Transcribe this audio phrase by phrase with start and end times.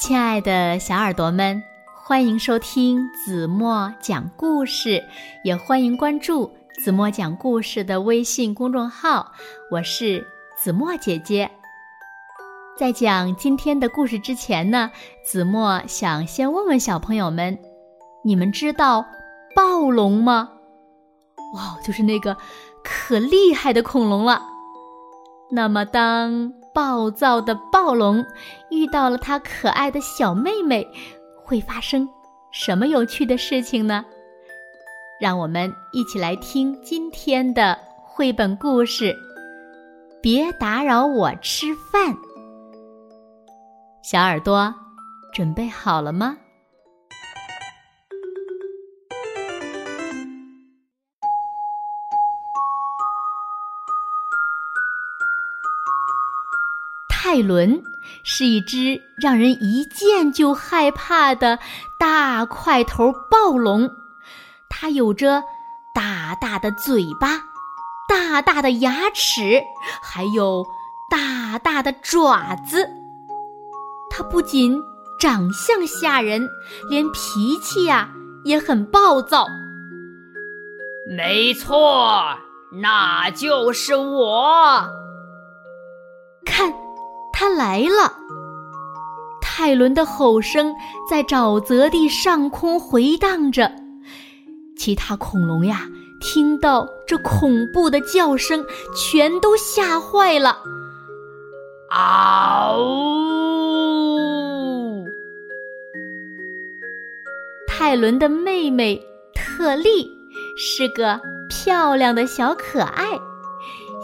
[0.00, 1.62] 亲爱的小耳朵们，
[1.94, 5.04] 欢迎收听子墨讲故事，
[5.44, 6.50] 也欢迎关注
[6.82, 9.30] 子墨讲故事的微信公众号。
[9.70, 10.26] 我是
[10.56, 11.50] 子墨姐姐。
[12.78, 14.90] 在讲今天的故事之前呢，
[15.22, 17.58] 子墨想先问问小朋友们：
[18.24, 19.04] 你们知道
[19.54, 20.48] 暴龙吗？
[21.54, 22.34] 哇，就是那个
[22.82, 24.40] 可厉害的恐龙了。
[25.50, 28.24] 那么当暴躁的暴龙
[28.70, 30.88] 遇到了他可爱的小妹妹，
[31.44, 32.08] 会发生
[32.52, 34.02] 什么有趣的事情呢？
[35.20, 39.14] 让我们一起来听今天的绘本故事。
[40.22, 42.16] 别打扰我吃饭，
[44.02, 44.74] 小耳朵，
[45.34, 46.38] 准备好了吗？
[57.22, 57.82] 泰伦
[58.24, 61.58] 是一只让人一见就害怕的
[61.98, 63.90] 大块头暴龙，
[64.70, 65.42] 它有着
[65.94, 67.42] 大大的嘴巴、
[68.08, 69.60] 大大的牙齿，
[70.02, 70.64] 还有
[71.10, 72.88] 大大的爪子。
[74.08, 74.80] 它不仅
[75.20, 76.48] 长相吓人，
[76.88, 78.08] 连脾气呀
[78.44, 79.46] 也很暴躁。
[81.06, 82.38] 没错，
[82.72, 84.99] 那就是我。
[87.60, 88.14] 来了！
[89.42, 90.74] 泰伦的吼声
[91.10, 93.70] 在沼泽地上空回荡着，
[94.78, 95.86] 其他恐龙呀，
[96.22, 98.64] 听到这恐怖的叫声，
[98.96, 100.56] 全都吓坏了。
[101.90, 105.04] 嗷呜！
[107.68, 110.10] 泰伦的妹妹特利
[110.56, 113.04] 是个漂亮的小可爱，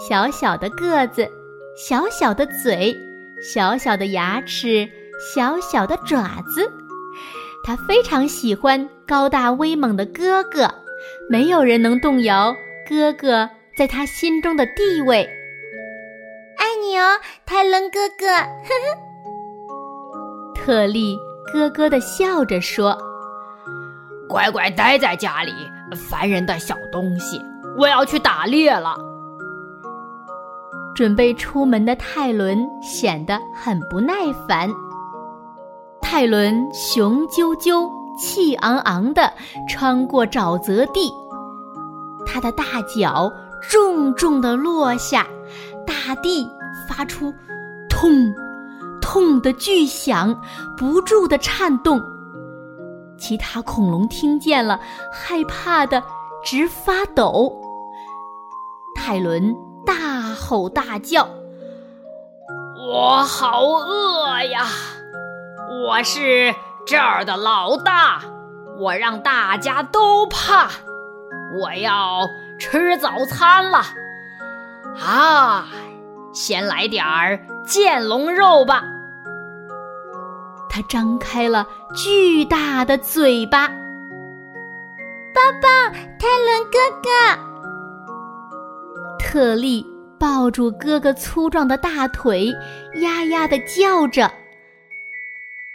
[0.07, 1.27] 小小的个子，
[1.75, 2.95] 小小的嘴。
[3.41, 4.89] 小小的牙齿，
[5.35, 6.71] 小小的爪子，
[7.65, 10.73] 他非常喜欢高大威猛的哥哥，
[11.29, 12.55] 没有人能动摇
[12.89, 15.29] 哥哥在他心中的地位。
[16.59, 18.27] 爱你哦，泰伦哥哥！
[18.27, 18.97] 呵呵。
[20.55, 21.17] 特利
[21.53, 22.97] 咯咯的笑着说
[24.29, 25.53] ：“乖乖待在家里，
[25.95, 27.41] 烦人的小东西！
[27.79, 28.97] 我要去打猎了。”
[30.97, 34.15] 准备出门的泰伦显得很不耐
[34.49, 34.69] 烦。
[36.01, 39.31] 泰伦雄赳赳、气昂昂地
[39.69, 41.13] 穿过沼泽地，
[42.25, 43.31] 他的大脚
[43.61, 45.27] 重重地落下，
[45.87, 46.49] 大地
[46.89, 47.31] 发出
[47.91, 48.33] “痛、
[49.03, 50.35] 痛”的巨响，
[50.79, 52.01] 不住地颤动。
[53.19, 54.81] 其他恐龙听见了，
[55.13, 56.03] 害怕的
[56.43, 57.53] 直发抖。
[58.95, 59.55] 泰伦。
[60.37, 61.27] 大吼大叫！
[62.77, 64.67] 我好饿呀！
[65.83, 66.55] 我是
[66.87, 68.21] 这儿的老大，
[68.79, 70.69] 我让大家都怕。
[71.59, 73.79] 我要吃早餐了
[75.01, 75.65] 啊！
[76.35, 78.83] 先来点儿剑龙肉吧。
[80.69, 83.75] 他张开了巨大的嘴巴，爸
[85.63, 87.09] 爸泰伦哥哥。
[89.19, 89.87] 特利
[90.19, 92.47] 抱住哥哥粗壮的大腿，
[93.03, 94.31] 呀呀的叫着。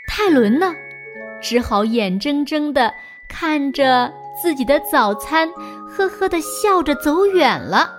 [0.08, 0.74] 泰伦呢，
[1.42, 2.94] 只好眼睁睁的
[3.30, 5.50] 看着自己的早餐，
[5.88, 7.90] 呵呵的笑着走远了。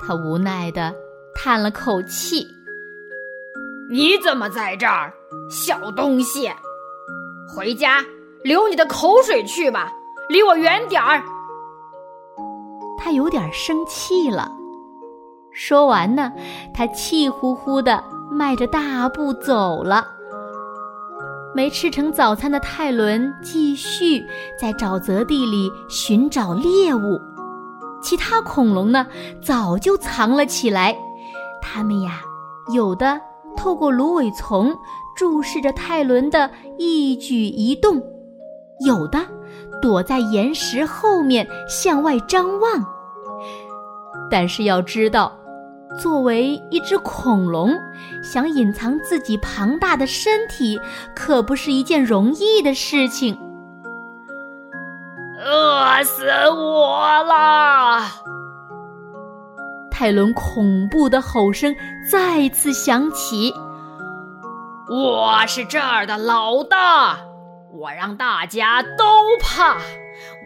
[0.00, 0.94] 他无奈的
[1.34, 2.46] 叹了口气
[3.90, 5.12] ：“你怎么在这儿，
[5.50, 6.50] 小东西？
[7.54, 8.04] 回家
[8.42, 9.92] 流你的口水去吧，
[10.28, 11.22] 离我远点儿。”
[12.98, 14.50] 他有点生气了。
[15.54, 16.32] 说完呢，
[16.74, 20.04] 他气呼呼的迈着大步走了。
[21.54, 24.26] 没吃成早餐的泰伦继续
[24.60, 27.20] 在沼泽地里寻找猎物。
[28.02, 29.06] 其他恐龙呢，
[29.40, 30.96] 早就藏了起来。
[31.62, 32.20] 他们呀，
[32.74, 33.20] 有的
[33.56, 34.76] 透过芦苇丛
[35.16, 38.02] 注视着泰伦的一举一动，
[38.84, 39.20] 有的
[39.80, 42.84] 躲在岩石后面向外张望。
[44.28, 45.32] 但是要知道，
[46.00, 47.70] 作为一只恐龙，
[48.22, 50.80] 想隐藏自己庞大的身体，
[51.14, 53.38] 可不是一件容易的事情。
[55.38, 58.02] 饿死我了！
[59.90, 61.74] 泰伦恐怖的吼声
[62.10, 63.52] 再次响起。
[64.88, 67.18] 我是这儿的老大，
[67.72, 69.04] 我让大家都
[69.40, 69.76] 怕。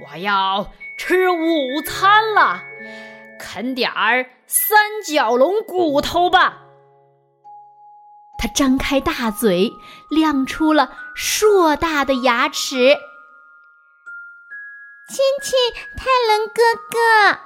[0.02, 0.68] 我要
[0.98, 2.62] 吃午餐了。
[3.38, 6.58] 啃点儿三角龙骨头吧！
[8.38, 9.72] 他张开大嘴，
[10.10, 12.96] 亮出了硕大的牙齿。
[15.08, 15.58] 亲亲，
[15.96, 17.40] 泰伦哥哥。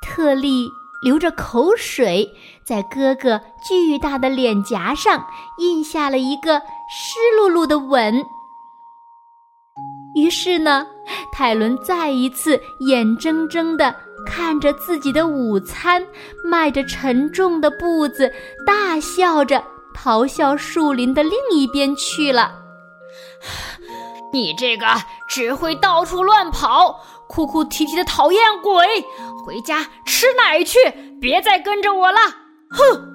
[0.00, 0.70] 特利
[1.02, 2.34] 流着口水，
[2.64, 5.26] 在哥哥巨大的脸颊上
[5.58, 8.24] 印下了一个湿漉漉的吻。
[10.14, 10.86] 于是呢，
[11.32, 13.94] 泰伦再一次眼睁睁的
[14.26, 16.06] 看着自己的午餐，
[16.44, 18.32] 迈着沉重的步子，
[18.66, 19.62] 大笑着
[19.94, 22.52] 逃向树林的另一边去了。
[24.32, 24.86] 你这个
[25.28, 28.86] 只会到处乱跑、哭哭啼啼的讨厌鬼，
[29.44, 30.78] 回家吃奶去，
[31.20, 32.18] 别再跟着我了！
[32.70, 33.12] 哼！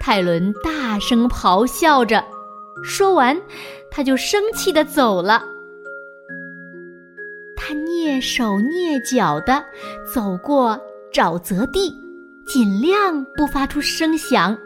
[0.00, 2.24] 泰伦大声咆哮着，
[2.84, 3.40] 说完。
[3.90, 5.42] 他就生气的走了。
[8.08, 9.62] 蹑手蹑脚的
[10.14, 10.80] 走过
[11.12, 11.94] 沼泽地，
[12.46, 14.56] 尽量不发出声响。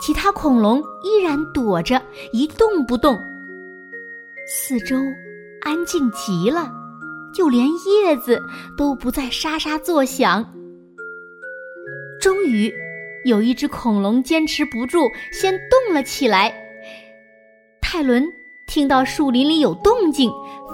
[0.00, 2.00] 其他恐龙依然躲着，
[2.32, 3.18] 一动不动。
[4.46, 4.96] 四周
[5.60, 6.72] 安静极了，
[7.34, 8.40] 就连叶子
[8.78, 10.42] 都不再沙沙作响。
[12.18, 12.72] 终于，
[13.26, 16.50] 有一只恐龙坚持不住，先动了起来。
[17.82, 18.26] 泰伦
[18.66, 20.30] 听到树林里有动静，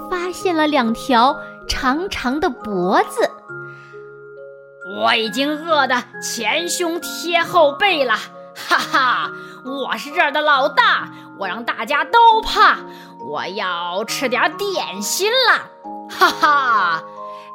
[0.09, 1.35] 发现了两条
[1.67, 3.29] 长长的脖子。
[5.01, 8.13] 我已经饿得前胸贴后背了，
[8.55, 9.31] 哈哈！
[9.65, 11.09] 我是这儿的老大，
[11.39, 12.77] 我让大家都怕。
[13.31, 17.03] 我要吃点点心了，哈哈！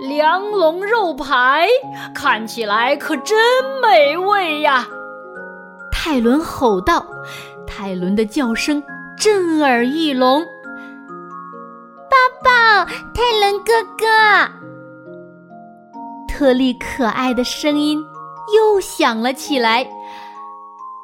[0.01, 1.69] 梁龙肉排
[2.15, 3.39] 看起来可真
[3.81, 4.89] 美味呀！
[5.93, 7.07] 泰伦吼道。
[7.67, 8.83] 泰伦的叫声。
[9.19, 10.47] 震耳欲聋，
[12.85, 14.07] 泰伦哥哥！
[16.29, 18.03] 特利可爱的声音
[18.57, 19.87] 又响了起来。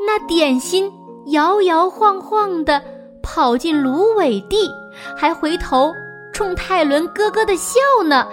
[0.06, 0.92] 那点心
[1.26, 2.82] 摇摇晃晃的
[3.22, 4.70] 跑进芦苇地，
[5.16, 5.92] 还回头
[6.32, 8.26] 冲泰伦哥哥的笑呢。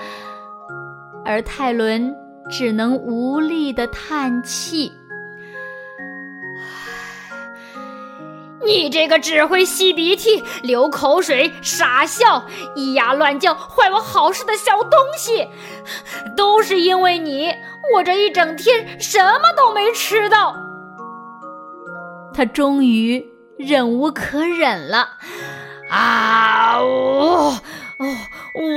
[1.25, 2.13] 而泰伦
[2.49, 4.91] 只能无力的叹气。
[8.65, 12.45] 你这个只会吸鼻涕、流口水、傻笑、
[12.75, 15.47] 咿呀乱叫、坏我好事的小东西，
[16.37, 17.53] 都是因为你，
[17.93, 20.55] 我这一整天什么都没吃到。
[22.33, 23.25] 他终于
[23.57, 25.09] 忍无可忍了，
[25.89, 26.87] 啊呜！
[26.87, 27.59] 哦，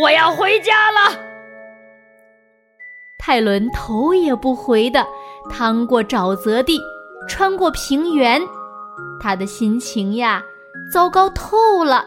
[0.03, 1.17] 我要回家了。
[3.19, 5.07] 泰伦头也不回的
[5.51, 6.81] 趟过沼泽地，
[7.29, 8.41] 穿过平原。
[9.21, 10.45] 他的心情呀，
[10.93, 12.05] 糟糕透了。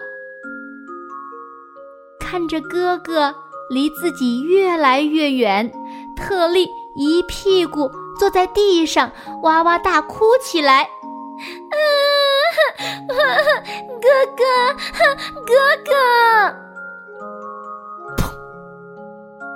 [2.20, 3.34] 看着哥哥
[3.70, 5.72] 离自己越来越远，
[6.16, 9.12] 特利一屁股坐在地上，
[9.44, 10.88] 哇哇大哭起来。
[13.10, 14.08] 哥
[14.38, 14.44] 哥，
[15.46, 15.54] 哥
[15.86, 15.92] 哥！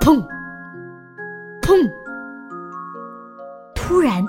[0.00, 0.22] 砰
[1.62, 1.90] 砰！
[3.74, 4.24] 突然，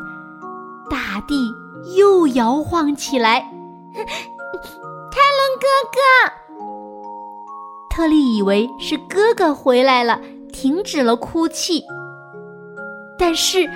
[0.89, 1.53] 大地。
[1.95, 3.41] 又摇晃起来，
[3.93, 5.99] 泰伦哥哥。
[7.89, 10.19] 特利以为是哥哥回来了，
[10.51, 11.83] 停止了哭泣。
[13.17, 13.69] 但是，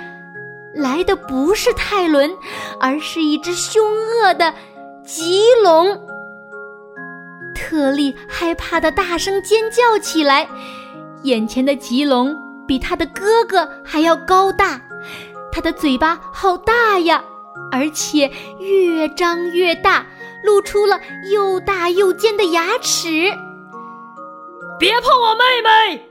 [0.74, 2.30] 来的不是泰伦，
[2.78, 4.52] 而是一只凶恶的
[5.04, 5.98] 棘龙。
[7.54, 10.46] 特利害怕的大声尖叫起来。
[11.22, 12.34] 眼前的棘龙
[12.66, 14.80] 比他的哥哥还要高大，
[15.52, 17.22] 他的嘴巴好大呀！
[17.72, 20.06] 而且越张越大，
[20.42, 21.00] 露出了
[21.30, 23.32] 又大又尖的牙齿。
[24.78, 26.02] 别碰我妹妹！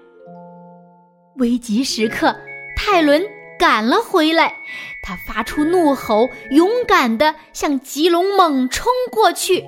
[1.37, 2.35] 危急时刻，
[2.77, 3.23] 泰伦
[3.57, 4.53] 赶了回来，
[5.01, 9.65] 他发出怒吼，勇敢地向吉龙猛冲过去。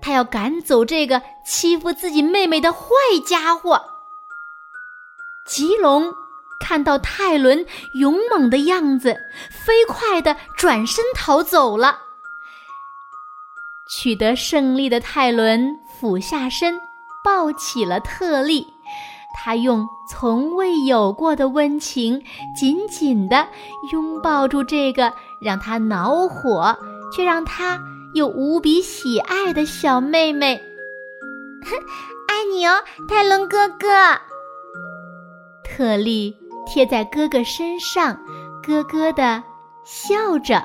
[0.00, 2.80] 他要赶走这个欺负自己妹妹的坏
[3.26, 3.82] 家伙。
[5.46, 6.14] 吉龙。
[6.60, 9.16] 看到泰伦勇猛的样子，
[9.50, 12.00] 飞快地转身逃走了。
[13.88, 16.80] 取得胜利的泰伦俯下身，
[17.24, 18.66] 抱起了特利。
[19.38, 22.20] 他用从未有过的温情，
[22.58, 23.46] 紧紧地
[23.92, 26.76] 拥抱住这个让他恼火
[27.12, 27.78] 却让他
[28.14, 30.56] 又无比喜爱的小妹妹。
[31.64, 31.76] 哼
[32.26, 33.86] 爱你哦，泰伦哥哥。
[35.62, 36.34] 特利。
[36.66, 38.18] 贴在哥哥身上，
[38.62, 39.42] 咯咯的
[39.84, 40.62] 笑着。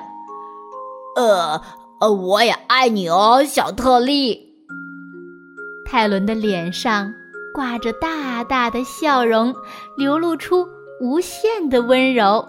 [1.16, 1.62] 呃
[2.00, 4.52] 呃，我也爱你哦，小特利。
[5.86, 7.12] 泰伦的脸上
[7.54, 9.54] 挂着大大的笑容，
[9.96, 10.66] 流露出
[11.00, 12.46] 无限的温柔。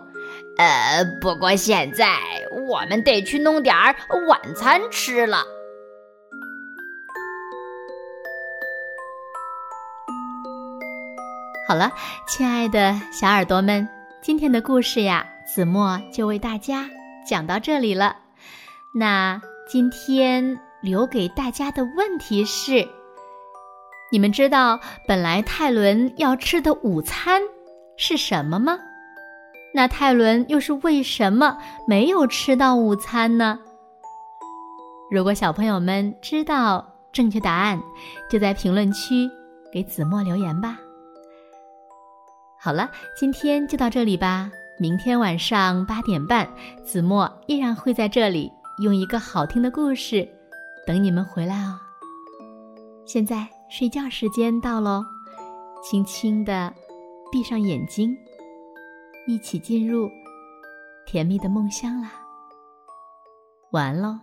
[0.58, 2.18] 呃，不过现在
[2.70, 3.96] 我们得去弄点儿
[4.28, 5.44] 晚餐吃了。
[11.66, 11.94] 好了，
[12.28, 13.88] 亲爱的小耳朵们，
[14.22, 16.90] 今天的故事呀，子墨就为大家
[17.26, 18.18] 讲到这里了。
[18.94, 22.86] 那今天留给大家的问题是：
[24.12, 24.78] 你们知道
[25.08, 27.42] 本来泰伦要吃的午餐
[27.96, 28.78] 是什么吗？
[29.74, 33.58] 那泰伦又是为什么没有吃到午餐呢？
[35.10, 37.82] 如果小朋友们知道正确答案，
[38.30, 39.30] 就在评论区
[39.72, 40.78] 给子墨留言吧。
[42.64, 44.50] 好了，今天就到这里吧。
[44.80, 46.50] 明天晚上八点半，
[46.82, 50.26] 子墨依然会在这里用一个好听的故事
[50.88, 51.78] 等你们回来哦。
[53.06, 55.04] 现在睡觉时间到喽，
[55.84, 56.74] 轻轻的
[57.30, 58.16] 闭上眼睛，
[59.28, 60.10] 一起进入
[61.06, 62.14] 甜蜜的梦乡啦。
[63.72, 64.18] 晚安喽。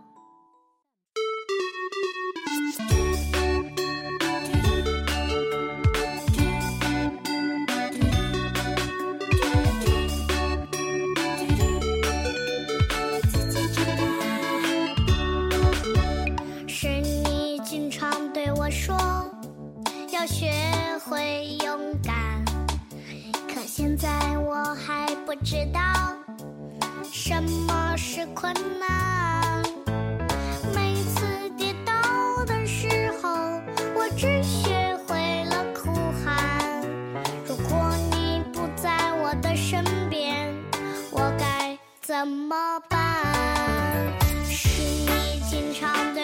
[42.21, 42.55] 怎么
[42.87, 44.13] 办？
[44.47, 46.20] 是你经常对。